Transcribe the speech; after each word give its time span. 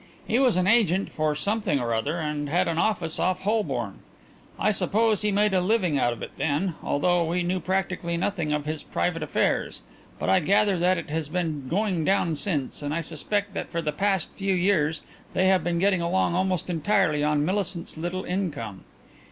He 0.25 0.39
was 0.39 0.57
an 0.57 0.65
agent 0.65 1.11
for 1.11 1.35
something 1.35 1.79
or 1.79 1.93
other 1.93 2.17
and 2.17 2.49
had 2.49 2.67
an 2.67 2.79
office 2.79 3.19
off 3.19 3.41
Holborn. 3.41 3.99
I 4.57 4.71
suppose 4.71 5.21
he 5.21 5.31
made 5.31 5.53
a 5.53 5.61
living 5.61 5.99
out 5.99 6.11
of 6.11 6.23
it 6.23 6.31
then, 6.37 6.73
although 6.81 7.23
we 7.23 7.43
knew 7.43 7.59
practically 7.59 8.17
nothing 8.17 8.51
of 8.51 8.65
his 8.65 8.81
private 8.81 9.21
affairs, 9.21 9.81
but 10.17 10.27
I 10.27 10.39
gather 10.39 10.79
that 10.79 10.97
it 10.97 11.11
has 11.11 11.29
been 11.29 11.67
going 11.69 12.03
down 12.03 12.33
since, 12.35 12.81
and 12.81 12.95
I 12.95 13.01
suspect 13.01 13.53
that 13.53 13.69
for 13.69 13.79
the 13.79 13.91
past 13.91 14.31
few 14.31 14.55
years 14.55 15.03
they 15.35 15.47
have 15.49 15.63
been 15.63 15.77
getting 15.77 16.01
along 16.01 16.33
almost 16.33 16.67
entirely 16.67 17.23
on 17.23 17.45
Millicent's 17.45 17.95
little 17.95 18.23
income. 18.23 18.85